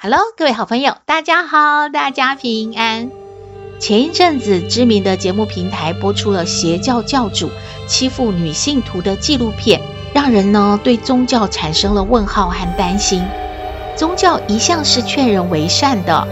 [0.00, 3.10] Hello，各位好朋友，大家好，大家平安。
[3.80, 7.50] 前一阵子，知名的节目平台播出了邪教教主
[7.88, 9.80] 欺负女信徒的纪录片，
[10.14, 13.26] 让人呢对宗教产生了问号和担心。
[13.96, 16.28] 宗教一向是劝人为善的，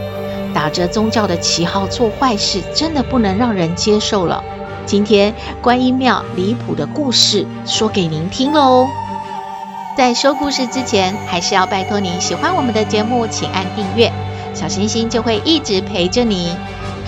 [0.54, 4.44] 打着宗教的旗号做坏事，真的不能让人接受了。
[4.86, 8.86] 今天观音庙离谱的故事说给您听喽。
[9.96, 14.12] 在说故事之前，还是要拜托您喜欢我们的节目，请按订阅，
[14.52, 16.54] 小星星就会一直陪着你。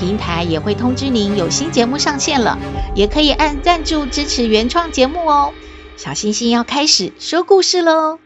[0.00, 2.56] 平台也会通知您有新节目上线了，
[2.94, 5.52] 也可以按赞助支持原创节目哦。
[5.98, 8.18] 小星星要开始说故事喽。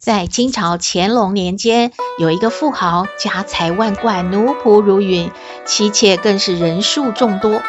[0.00, 5.30] 在清朝乾隆年间，有一个富豪，家财万贯，奴仆如云，
[5.66, 7.60] 妻妾更是人数众多。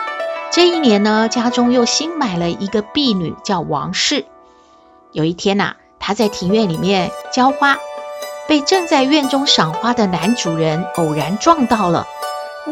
[0.50, 4.24] 这一年呢，家中又新买了一个婢女，叫王氏。
[5.16, 7.78] 有一天呐、他在庭院里面浇花，
[8.50, 12.06] 被正在院中赏花的男主人偶然撞到了。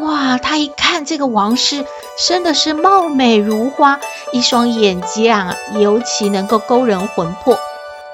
[0.01, 1.85] 哇，他一看这个王氏，
[2.27, 3.97] 真的是貌美如花，
[4.33, 7.57] 一双眼睛啊，尤其能够勾人魂魄，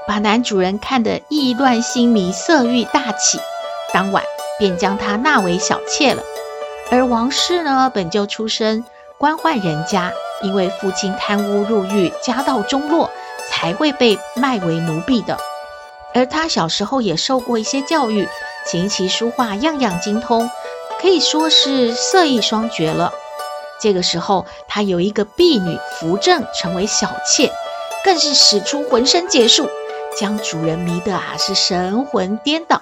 [0.08, 3.40] 把男主人看得意乱心迷，色欲大起。
[3.92, 4.24] 当晚
[4.60, 6.22] 便将她纳为小妾了。
[6.92, 8.86] 而王氏呢，本就出身
[9.18, 10.12] 官宦人家，
[10.44, 13.10] 因为父亲贪污入狱，家道中落。
[13.52, 15.38] 才会被卖为奴婢的，
[16.14, 18.28] 而他小时候也受过一些教育，
[18.68, 20.50] 琴棋书画样样精通，
[21.02, 23.14] 可以说是色艺双绝了。
[23.82, 27.52] 这个时候，他有一个婢女扶正成为小妾，
[28.04, 29.70] 更是使出浑身解数，
[30.18, 32.82] 将主人迷得啊是神魂颠倒。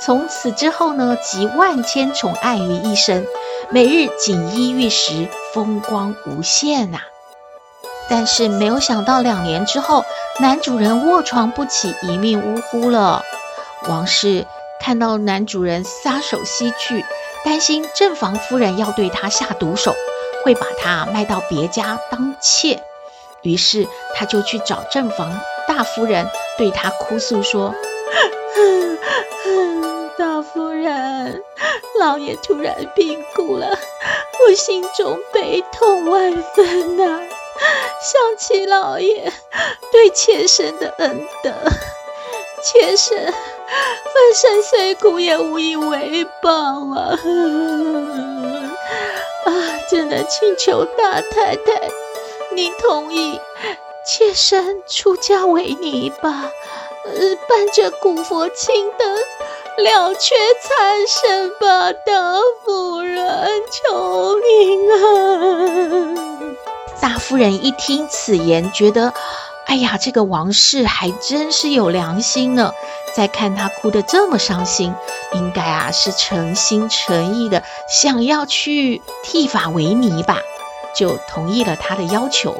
[0.00, 3.26] 从此之后呢，集万千宠爱于一身，
[3.70, 6.98] 每日锦衣玉食，风光无限呐、
[8.08, 10.04] 但是没有想到，两年之后，
[10.40, 13.22] 男主人卧床不起，一命呜呼了。
[13.88, 14.46] 王氏
[14.80, 17.04] 看到男主人撒手西去，
[17.44, 19.94] 担心正房夫人要对他下毒手，
[20.44, 22.82] 会把他卖到别家当妾。
[23.42, 27.74] 于是他就去找正房大夫人，对他哭诉说
[30.16, 31.42] ：“大夫人，
[31.98, 33.66] 老爷突然病故了，
[34.46, 37.20] 我心中悲痛万分呐、”
[38.02, 39.32] 想起老爷
[39.92, 41.52] 对妾身的恩德，
[42.64, 43.32] 妾身粉
[44.34, 47.14] 身碎骨也无以为报啊！
[49.46, 49.54] 啊，
[49.88, 51.88] 只能请求大太太，
[52.56, 53.38] 您同意
[54.04, 56.50] 妾身出家为尼吧？
[57.04, 57.12] 呃，
[57.48, 59.16] 伴着古佛青灯，
[59.78, 65.31] 了却残生吧，大夫人，求您啊！
[67.22, 69.14] 夫人一听此言，觉得，
[69.66, 72.72] 哎呀，这个王氏还真是有良心呢。
[73.14, 74.92] 再看她哭得这么伤心，
[75.32, 80.40] 应该啊是诚心诚意的想要去剃发为尼吧，
[80.96, 82.56] 就同意了她的要求。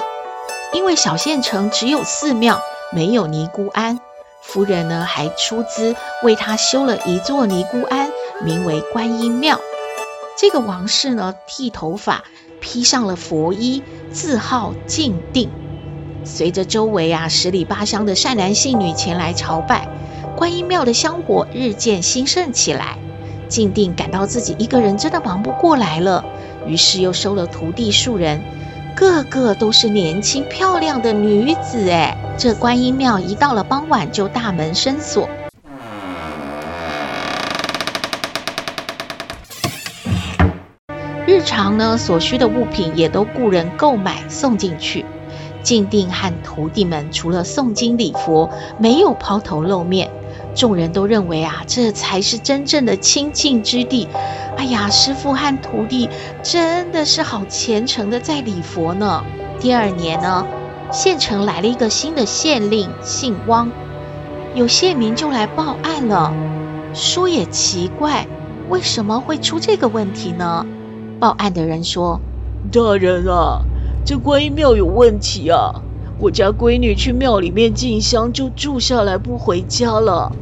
[0.72, 2.60] 因为小县城只有寺庙，
[2.92, 3.98] 没有尼姑庵，
[4.40, 8.10] 夫人呢还出资为她修了一座尼姑庵，
[8.42, 9.60] 名为观音庙。
[10.38, 12.22] 这个王氏呢剃头发。
[12.62, 15.50] 披上了佛衣，自号静定。
[16.24, 19.88] 随着周围啊十里八乡的善男信女前来朝拜，
[20.36, 22.96] 观音庙的香火日渐兴盛起来。
[23.48, 26.24] 静定感到自己一个人真的忙不过来了，
[26.66, 28.40] 于是又收了徒弟数人，
[28.96, 31.90] 个个都是年轻漂亮的女子。
[31.90, 35.28] 哎，这观音庙一到了傍晚就大门深锁。
[41.44, 45.04] 常呢，所需的物品也都雇人购买送进去。
[45.62, 50.10] 静定和徒弟们除了诵经礼佛，没有抛头露面。
[50.54, 54.08] 众人都认为啊，这才是真正的清净之地。
[54.56, 56.08] 哎呀，师傅和徒弟
[56.42, 59.24] 真的是好虔诚的在礼佛呢。
[59.60, 60.44] 第二年呢，
[60.90, 63.70] 县城来了一个新的县令，姓汪。
[64.54, 66.34] 有县民就来报案了。
[66.92, 68.26] 说也奇怪，
[68.68, 70.66] 为什么会出这个问题呢？
[71.22, 72.20] 报案的人说
[72.72, 73.62] ：“大人啊，
[74.04, 75.80] 这观音庙有问题啊！
[76.18, 80.32] 我家闺女去庙里面进香，就住下来不回家了。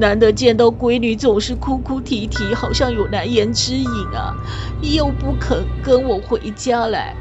[0.00, 4.34] 难得见到闺女，总是哭哭啼啼，好像有难言之隐啊，
[4.82, 7.14] 又不肯跟我回家来。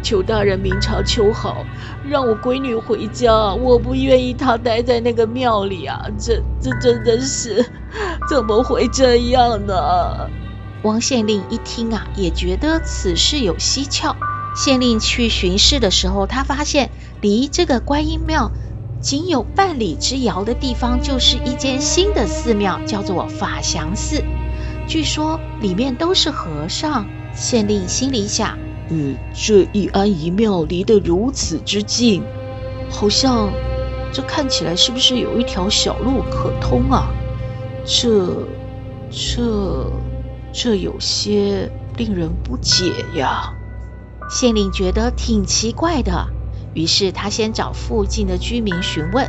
[0.00, 1.64] 求大人明察秋毫，
[2.08, 3.52] 让我闺女回家。
[3.52, 6.06] 我不愿意她待在那个庙里啊！
[6.16, 7.68] 这这真的是
[8.30, 9.74] 怎么会这样呢？
[10.84, 14.16] 汪县令一听啊，也觉得此事有蹊跷。
[14.54, 16.90] 县令去巡视的时候，他发现
[17.20, 18.52] 离这个观音庙
[19.00, 24.22] 仅有半里之遥的地方，就是一间新的寺庙，叫做法祥寺。
[24.86, 27.06] 据说里面都是和尚。
[27.34, 28.56] 县令心里想。
[28.90, 32.22] 嗯，这一庵一庙离得如此之近，
[32.88, 33.52] 好像
[34.12, 37.08] 这看起来是不是有一条小路可通啊？
[37.84, 38.46] 这、
[39.10, 39.90] 这、
[40.56, 43.52] 这有些令人不解呀。
[44.30, 46.28] 县令觉得挺奇怪的，
[46.74, 49.28] 于是他先找附近的居民询问，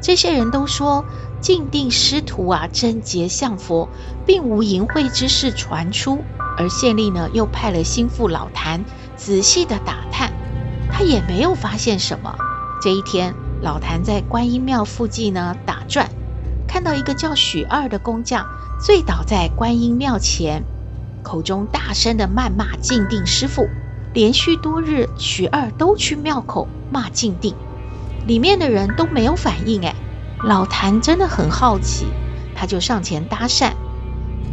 [0.00, 1.04] 这些人都说
[1.42, 3.90] 静定师徒啊，贞洁向佛，
[4.24, 6.24] 并无淫秽之事传出。
[6.56, 8.82] 而县令呢，又派了心腹老谭
[9.14, 10.32] 仔细的打探，
[10.90, 12.34] 他也没有发现什么。
[12.80, 16.08] 这一天，老谭在观音庙附近呢打转，
[16.66, 18.46] 看到一个叫许二的工匠
[18.82, 20.64] 醉倒在观音庙前，
[21.22, 23.68] 口中大声的谩骂静定师父。
[24.12, 27.54] 连续多日，许二都去庙口骂静定，
[28.26, 29.86] 里面的人都没有反应。
[29.86, 29.94] 哎，
[30.42, 32.06] 老谭真的很好奇，
[32.56, 33.70] 他就上前搭讪。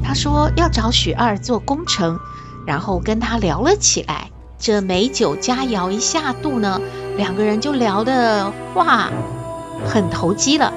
[0.03, 2.19] 他说要找许二做工程，
[2.67, 4.29] 然后跟他聊了起来。
[4.59, 6.79] 这美酒佳肴一下肚呢，
[7.17, 9.09] 两个人就聊的话
[9.83, 10.71] 很投机了。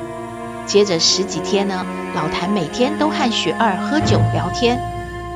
[0.73, 1.85] 接着十几天呢，
[2.15, 4.81] 老谭每天都和雪儿喝酒聊天，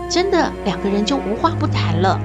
[0.08, 2.18] 真的两个人就无话不谈了。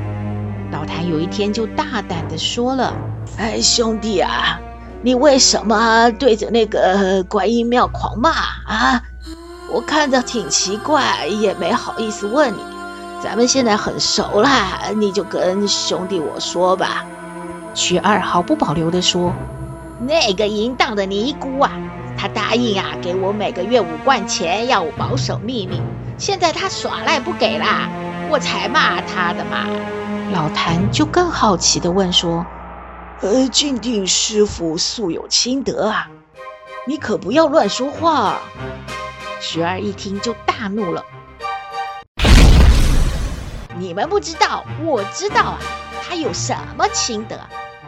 [0.72, 2.94] 老谭有一天就大胆的说了
[3.38, 4.58] ：“哎，兄弟啊，
[5.02, 9.04] 你为什么对着那个观音庙狂骂啊？”
[9.70, 12.60] 我看着挺奇怪，也没好意思问你。
[13.22, 14.50] 咱们现在很熟了，
[14.96, 17.06] 你就跟兄弟我说吧。
[17.74, 19.34] 雪儿毫不保留地说
[20.00, 21.72] ：“那个淫荡的尼姑啊，
[22.22, 25.82] 她答应啊，给我每个月五贯钱，要我保守秘密。
[26.20, 27.90] 现在他耍赖不给啦，
[28.30, 29.66] 我才骂他的嘛。”
[30.32, 32.46] 老谭就更好奇地问说
[33.22, 36.10] ：“呃，净定师傅素有清德啊，
[36.86, 38.38] 你可不要乱说话。”
[39.42, 41.04] 雪儿一听就大怒了
[43.80, 45.60] ：“你们不知道，我知道啊！
[46.08, 47.36] 他有什么清德？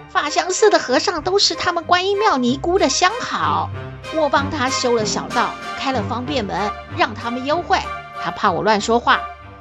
[0.09, 3.69] 法祥寺的和尚都是他们观音庙尼姑的相好，
[4.15, 5.49] 我帮他修了小道，
[5.79, 7.79] 开了方便门，让他们优惠。
[8.23, 9.19] 他怕我乱说话，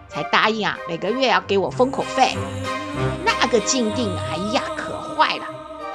[0.09, 2.37] 才答应啊，每个月要给我封口费。
[3.25, 5.45] 那个静定，哎呀，可坏了！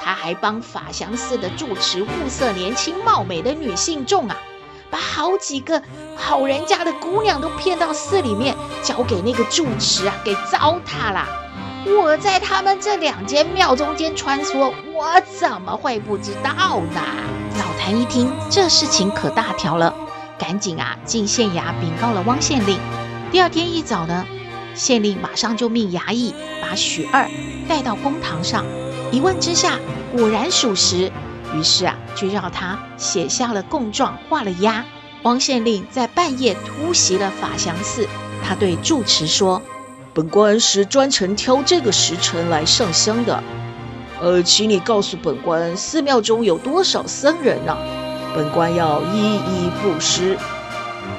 [0.00, 4.36] 他还帮法祥寺的住持物色年轻貌美的女信众啊！”
[4.90, 5.82] 把好几个
[6.16, 11.26] 好人家的姑娘都骗到寺里面，交给那个住持啊，给糟蹋了。
[11.86, 17.02] 我在他们这两间庙中间穿梭，我怎么会不知道呢？
[17.58, 19.92] 老谭一听这事情可大条了，
[20.38, 22.78] 赶紧啊进县衙禀告了汪县令。
[23.32, 24.24] 第二天一早呢，
[24.76, 26.32] 县令马上就命衙役
[26.62, 27.28] 把许二
[27.68, 28.64] 带到公堂上，
[29.10, 29.78] 一问之下，
[30.16, 31.10] 果然属实。
[31.52, 34.84] 于是啊，就让他写下了供状，画了押。
[35.24, 38.06] 汪县令在半夜突袭了法祥寺，
[38.46, 39.60] 他对住持说
[40.14, 43.42] ：“本官是专程挑这个时辰来上香的。
[44.20, 47.76] 呃，请你告诉本官，寺庙中有多少僧人呢？
[48.34, 50.36] 本官要一一布施，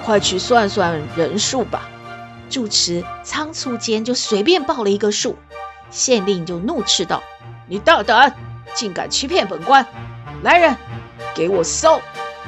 [0.04, 1.90] 快去算算人数吧。”
[2.50, 5.38] 住持仓促间就随便报了一个数，
[5.92, 7.22] 县令就怒斥道
[7.70, 8.36] ：“你大胆，
[8.74, 9.86] 竟敢欺骗本官！”
[10.42, 10.76] 来人，
[11.36, 12.02] 给我搜，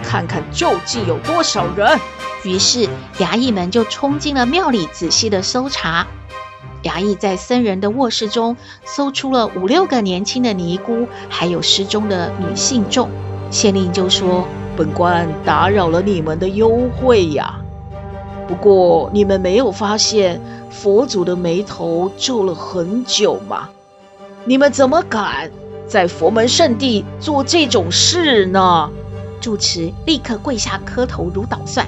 [0.03, 1.99] 看看究竟有多少人。
[2.43, 2.89] 于是
[3.19, 6.07] 衙役们就冲进了庙里，仔细的搜查。
[6.83, 13.09] 衙役在僧人的卧室中搜出了五六个年轻的尼姑，还有失踪的女信众。
[13.49, 14.45] 县令就说
[14.77, 17.59] ：“本官打扰了你们的幽会呀。
[18.47, 23.69] 不过你们没有发现佛祖的眉头皱了很久吗？
[24.45, 25.51] 你们怎么敢？”
[25.87, 28.89] 在佛门圣地做这种事呢？
[29.41, 31.85] 住持立刻跪下磕头如捣蒜。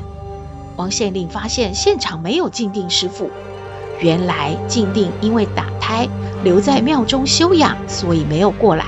[0.75, 3.29] 王县令发现现场没有静定师父，
[3.99, 6.07] 原来净定因为打胎
[6.43, 8.85] 留在庙中休养，所以没有过来。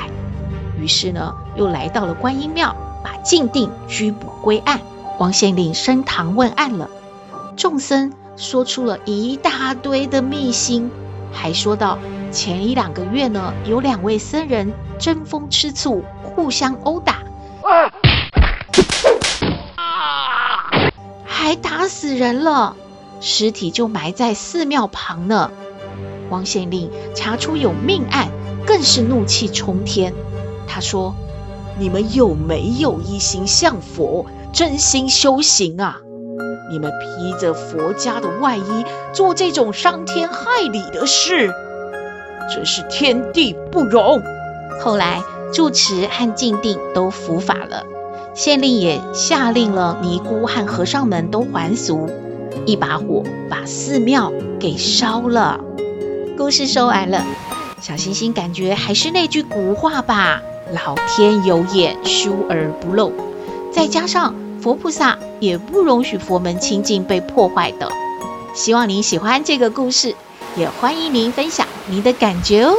[0.79, 4.81] 于是呢，又来到了观音庙，把净定拘捕归案。
[5.17, 6.89] 王县令升堂问案了，
[7.55, 10.91] 众僧说出了一大堆的秘辛，
[11.31, 11.97] 还说道。
[12.31, 17.19] 前一两个月呢，有两位僧人争风吃醋，互相殴打，
[21.24, 22.75] 还打死人了，
[23.19, 25.51] 尸体就埋在寺庙旁呢。
[26.29, 28.29] 王县令查出有命案，
[28.65, 30.13] 更是怒气冲天。
[30.67, 31.15] 他说
[31.77, 36.01] ：“你们有没有一心向佛，真心修行啊？”
[36.72, 41.53] 你们披着佛家的外衣做这种伤天害理的事，
[42.53, 44.19] 真是天地不容。
[44.81, 45.22] 后来
[45.53, 47.86] 住持和静定都伏法了，
[48.34, 52.10] 县令也下令了尼姑和和尚们都还俗，
[52.65, 55.59] 一把火把寺庙给烧了。
[56.38, 57.25] 故事说完了，
[57.81, 60.41] 小星星感觉还是那句古话吧：
[60.74, 63.12] 老天有眼，疏而不漏。
[63.71, 64.33] 再加上。
[64.62, 67.88] 佛菩萨也不容许佛门清净被破坏的。
[68.55, 70.15] 希望您喜欢这个故事，
[70.57, 72.74] 也欢迎您分享您的感觉哦。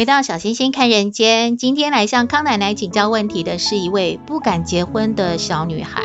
[0.00, 6.02] 回到小星星看人间，今天来向康奶奶请教问题的是一位不敢结婚的小女孩。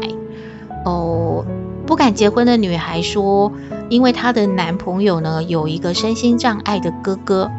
[0.84, 1.46] 哦，
[1.88, 3.54] 不敢结婚的女孩说，
[3.88, 7.50] 因为她的男朋友呢有一个身心障碍的哥哥，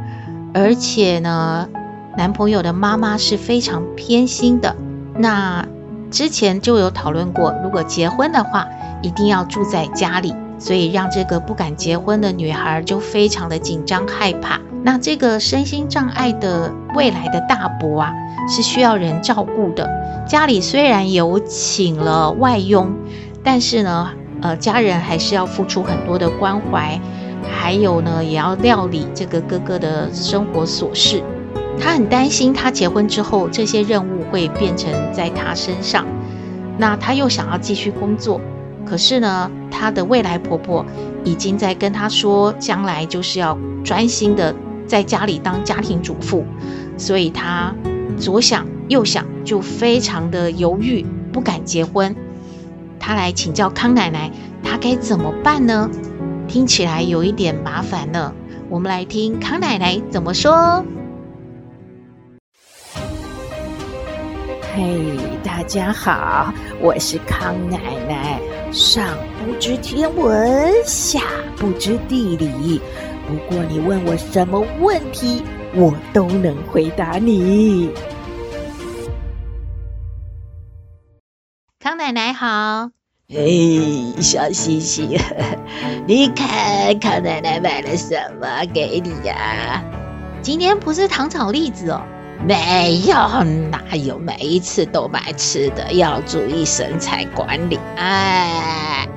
[0.52, 1.70] 而且呢，
[2.18, 4.76] 男朋友的妈妈是非常偏心的。
[5.16, 5.66] 那
[6.10, 8.66] 之前就有讨论过，如果结婚的话，
[9.00, 14.60] 一定要住在家里，所以让这个不敢结婚的女孩就非常的紧张害怕。
[14.82, 18.12] 那这个身心障碍的未来的大伯啊，
[18.48, 19.90] 是需要人照顾的。
[20.28, 22.94] 家里虽然有请了外佣，
[23.42, 24.10] 但是呢，
[24.42, 27.00] 呃，家人还是要付出很多的关怀，
[27.50, 31.22] 还有呢，也要料理这个哥哥的生活琐事。
[31.80, 36.06] 他很担心，他结婚之后，这些任务会变成在他身上。
[36.78, 38.40] 那他又想要继续工作，
[38.86, 40.86] 可是呢，他的未来婆婆
[41.24, 44.54] 已经在跟他说，将来就是要专心的。
[44.86, 46.44] 在家里当家庭主妇，
[46.96, 47.74] 所以他
[48.16, 52.14] 左想右想，就非常的犹豫，不敢结婚。
[53.00, 54.30] 他来请教康奶奶，
[54.62, 55.90] 他该怎么办呢？
[56.46, 58.32] 听起来有一点麻烦呢。
[58.70, 60.84] 我们来听康奶奶怎么说。
[64.72, 68.55] 嘿，大家好，我是康奶奶。
[68.72, 71.20] 上不知天文，下
[71.56, 72.80] 不知地理。
[73.26, 75.42] 不过你问我什么问题，
[75.74, 77.90] 我都能回答你。
[81.80, 82.90] 康奶奶好，
[83.28, 85.18] 嘿，小西西，
[86.06, 89.82] 你看康奶奶买了什么给你呀？
[90.42, 92.02] 今天不是糖炒栗子哦，
[92.46, 95.92] 没有，哪有每一次都买吃的？
[95.94, 99.08] 要注意身材管理，哎。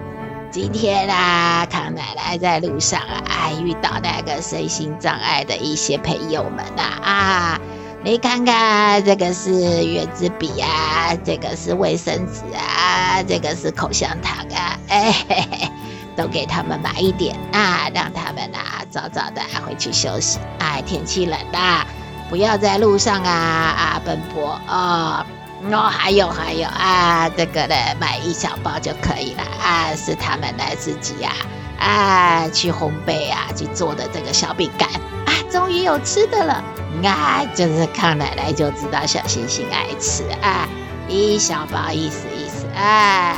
[0.50, 7.62] 今天啊，康奶奶在路上啊，遇到那个身心障碍的一些朋友们呐啊，
[8.04, 15.72] 你看看，这个是圆珠笔啊，这个是卫生纸啊，这个是口香糖啊，哎嘿嘿，
[16.16, 20.40] 都给他们买一点啊，让他们啊早早的回去休息。
[20.58, 21.86] 哎，天气冷啦，
[22.30, 25.26] 不要在路上啊啊奔波哦。
[25.72, 31.34] 哦，还有还有啊，这个呢，买一小包就可以了啊，是他们的自己呀
[31.78, 34.88] 啊，啊去烘焙啊去做的这个小饼干
[35.26, 36.64] 啊，终于有吃的了
[37.04, 40.66] 啊，就是康奶奶就知道小星星爱吃啊，
[41.10, 43.36] 一小包意思意思啊，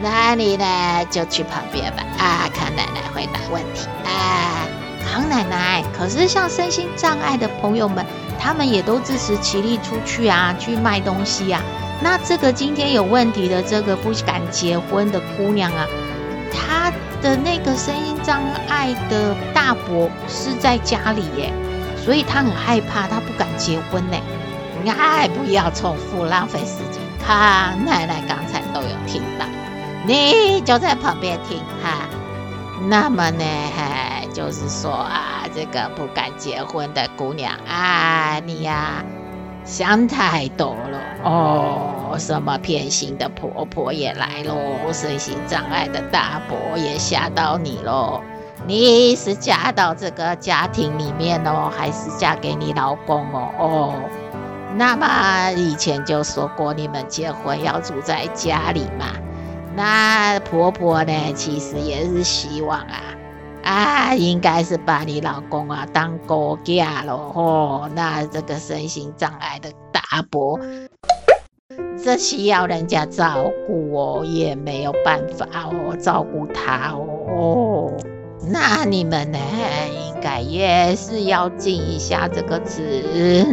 [0.00, 4.68] 那你呢就去旁边吧啊，康奶奶回答问题啊，
[5.00, 8.04] 康奶奶，可是像身心障碍的朋友们。
[8.42, 11.62] 他们也都自食其力出去啊，去卖东西啊。
[12.00, 15.86] 那这个今天有问题的这个不敢结婚的姑娘啊，
[16.50, 16.90] 她
[17.20, 21.52] 的那个身心障碍的大伯是在家里耶，
[22.02, 24.16] 所以她很害怕，她不敢结婚呢。
[24.86, 27.02] 哎，不要重复，浪费时间。
[27.22, 29.44] 康奶奶刚才都有听到，
[30.06, 32.08] 你就在旁边听哈。
[32.88, 33.44] 那么呢，
[34.32, 39.04] 就是说啊，这个不敢结婚的姑娘啊，你呀
[39.64, 42.16] 想太多了哦。
[42.18, 48.20] 什么偏心的婆婆也来喽，身心障碍的大伯也吓到你喽。
[48.66, 53.50] 你是嫁到这个家庭里面哦，还是嫁给你老公哦？
[53.58, 53.94] 哦，
[54.76, 59.06] 那么以前就说过，你们结婚要住在家里嘛。
[59.80, 63.00] 那婆婆呢，其实也是希望啊。
[63.64, 67.90] 啊，应该是把你老公啊当狗架了哦。
[67.94, 70.60] 那这个身心障碍的大伯，
[72.04, 77.90] 这需要人家照顾哦，也没有办法哦，照顾他哦。
[78.52, 79.38] 那你们呢，
[80.08, 82.82] 应该也是要尽一下这个子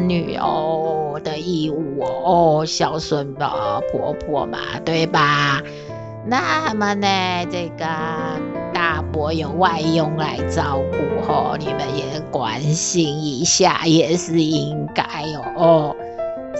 [0.02, 5.62] 女哦的义务哦，孝顺吧婆婆嘛，对吧？
[6.30, 7.08] 那么呢，
[7.50, 7.86] 这个
[8.74, 15.04] 大伯有外佣来照顾哦，你们也关心一下也是应该
[15.56, 15.96] 哦。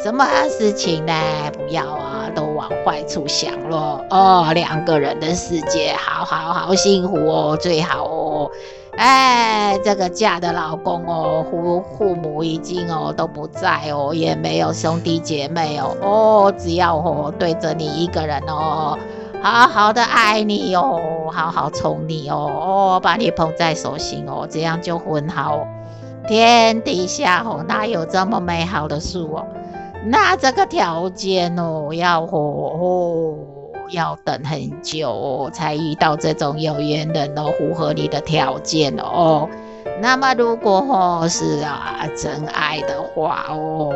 [0.04, 1.14] 什么事情呢？
[1.54, 4.06] 不要啊，都往坏处想咯。
[4.10, 4.52] 哦。
[4.54, 8.52] 两个人的世界，好好好幸福哦，最好哦。
[8.96, 15.98] 哎，这个嫁的老公哦，父父母已经哦都不在哦，也没有兄弟姐妹哦。
[16.02, 18.98] 哦，只要哦对着你一个人哦，
[19.42, 25.66] 好好的爱你哦，好好宠你哦，哦把你捧在手心哦，这样就很好。
[26.28, 29.46] 天底下哦哪有这么美好的事哦？
[30.06, 33.38] 那这个条件哦，要哦，哦
[33.92, 39.48] 要等很久哦，才遇到这种有缘人哦，符合你的条件哦。
[40.02, 43.94] 那么如果哦是啊真爱的话哦，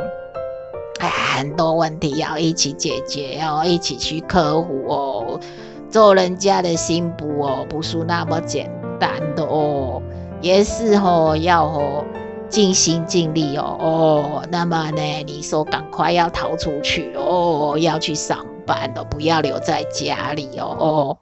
[1.09, 5.39] 很多问题要一起解决哦，一起去克服哦。
[5.89, 10.01] 做人家的新妇哦，不是那么简单的哦，
[10.41, 12.05] 也是哦要哦。
[12.49, 21.17] 尽心尽力哦哦，那么呢，你说赶快要逃出去哦，要去上班的，不要留在家里哦哦。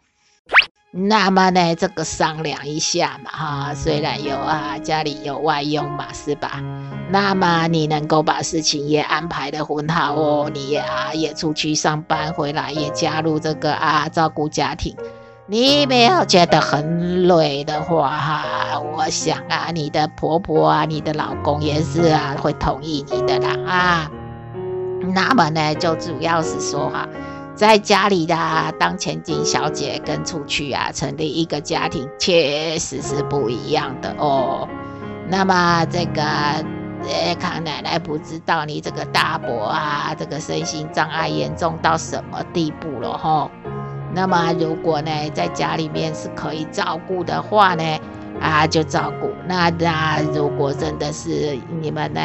[0.91, 6.63] 那么呢，这个商量一下嘛哈，虽然有啊，家里有外佣嘛，是吧？
[7.11, 14.95] 那么你能够把事情也安排的很好哦，你啊也出去上班，回来也加入这个啊照顾家庭。
[15.45, 24.11] 你没有觉得很累的话，哈，我想啊，你的婆婆啊，你的老公也是啊，会同意你的啦啊。
[25.13, 27.07] 那么呢，就主要是说哈，
[27.59, 34.65] 在家里的啊，当千金小姐跟出去啊，成立一个家庭，确实是不一样的哦。
[35.27, 43.51] 那么这个，呃，康奶奶不知道你这个大伯啊，这个身心障碍严重到什么地步了哈。
[44.15, 47.83] 那么，如果呢，在家里面是可以照顾的话呢，
[48.39, 49.29] 啊，就照顾。
[49.45, 52.21] 那那如果真的是你们呢，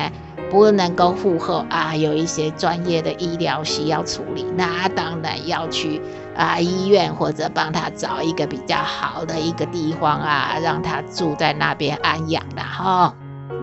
[0.55, 6.01] 不能够负荷啊，有一些专业的医疗需要处理，那当然要去
[6.37, 13.13] 啊医院或者帮他找一个比较好的一个地方啊，让他住在那边安养的哈。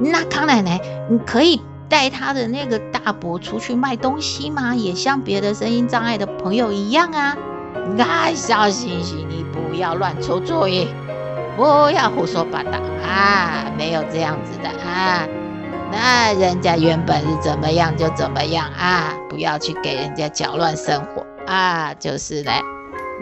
[0.02, 4.76] 那康奶奶，你可以带他的那个大伯出去卖东西吗？
[4.76, 7.38] 也像别的声音障碍的朋友一样啊。
[7.96, 10.90] 那，小星星，你不要乱出主意，
[11.56, 12.72] 不要胡说八道
[13.08, 13.72] 啊！
[13.78, 15.26] 没有这样子的啊，
[15.92, 21.94] 那人家原本是怎么样就怎么样啊，不要去给人家搅乱生活啊！
[21.96, 22.52] 就是呢，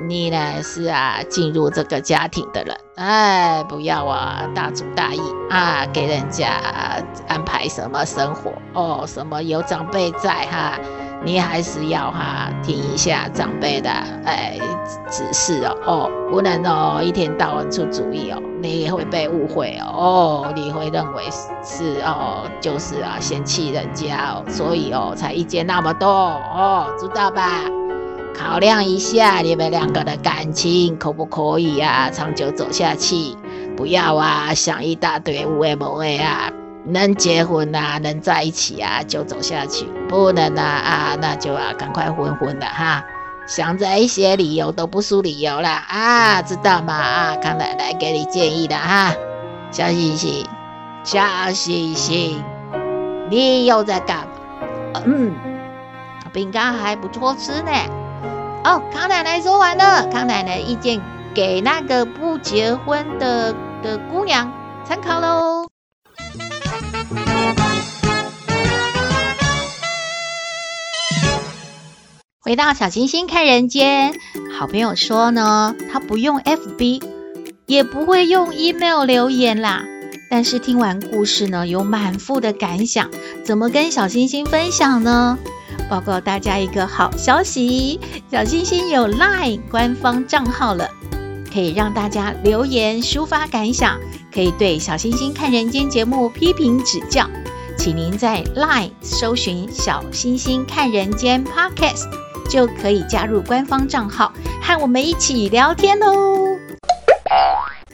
[0.08, 6.62] 你呢是啊，进入这个家庭的人，哎，不要啊大主大意啊，给人家
[7.28, 10.80] 安排什么生活哦，什么有长辈在哈。
[11.24, 13.90] 你还是要哈听一下长辈的
[14.26, 14.58] 哎
[15.10, 21.24] 指示哦哦，不能哦一天到晚出主意哦，你也会被误会哦，哦你会认为
[21.64, 27.64] 是哦就是啊嫌弃人家哦，所以哦才意见那么多哦，知道吧？
[28.34, 33.36] 考量一下你们两个的感情可不可以啊长久走下去？
[33.76, 36.50] 不要啊想一大堆无谓无谓啊。
[36.86, 43.04] 能结婚啊，能在一起啊，就走下去；不能啊啊，那就啊，赶快昏昏的哈。
[43.48, 46.94] 想着一些理由都不输理由了啊，知道吗？
[46.94, 49.14] 啊，康奶奶给你建议的哈。
[49.72, 50.46] 小星星，
[51.04, 51.22] 小
[51.54, 52.44] 星星，
[53.30, 54.18] 你又在干
[54.94, 55.02] 嘛？
[55.06, 55.34] 嗯，
[56.34, 57.72] 饼干还不错吃呢。
[58.64, 61.00] 哦，康奶奶说完了，康奶奶意见
[61.34, 64.52] 给那个不结婚的的姑娘
[64.84, 65.68] 参考喽。
[72.50, 74.20] 回到小星星看人间，
[74.58, 77.04] 好朋友说呢，他不用 FB，
[77.68, 79.86] 也不会用 email 留言啦。
[80.32, 83.12] 但是听完故事呢，有满腹的感想，
[83.46, 85.38] 怎么跟小星星分享呢？
[85.88, 88.00] 报告大家一个好消息，
[88.32, 90.90] 小星星有 LINE 官方账号了，
[91.54, 94.00] 可以让大家留言抒发感想，
[94.34, 97.30] 可以对小星星看人间节目批评指教，
[97.78, 102.08] 请您在 LINE 搜寻小星星看人间 Podcast。
[102.50, 106.58] 就可以加入官方账号，和我们一起聊天哦。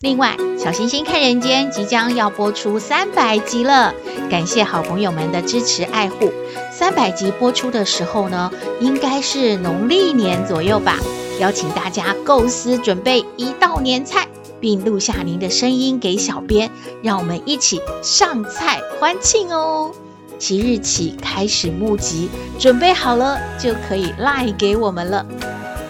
[0.02, 3.94] 另外，小星星看人间即将要播出三百集了，
[4.30, 6.32] 感谢好朋友们的支持爱护。
[6.72, 10.98] 三百集播出的时候呢，应该是农历年左右吧。
[11.39, 14.28] 邀请大家构思准备一道年菜，
[14.60, 16.70] 并录下您的声音给小编，
[17.02, 19.91] 让我们一起上菜欢庆哦。
[20.38, 25.26] 即日起开始募集，准备好了就可以赖给我们了。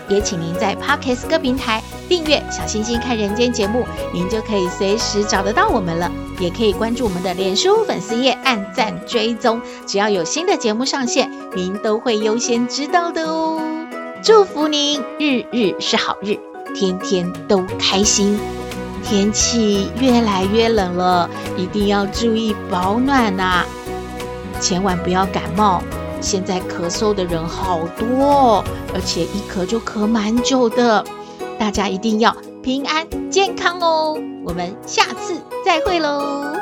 [0.08, 6.12] 也请您在 Podcast 各平台订阅《小星星看人间》节目，您就可以随时找得到我们了。
[6.40, 13.60] 也可以关注我们的脸书粉丝页，按赞追踪，只要有新的节目上线，您都会优先知道的哦。
[14.22, 16.38] 祝福您日日是好日，
[16.76, 18.40] 天天都开心。
[19.04, 23.64] 天气越来越冷了，一定要注意保暖呐，
[24.60, 25.82] 千万不要感冒。
[26.22, 28.64] 现在咳嗽的人好多，哦
[28.94, 31.04] 而且一咳就咳蛮久的，
[31.60, 34.18] 大家一定要平安健康哦。
[34.44, 36.56] 我们下次再会喽。